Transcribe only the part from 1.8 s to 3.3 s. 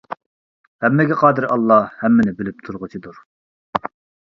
ھەممىنى بىلىپ تۇرغۇچىدۇر.